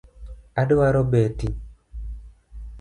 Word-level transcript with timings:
Adwaro 0.61 1.01
beti 1.11 1.47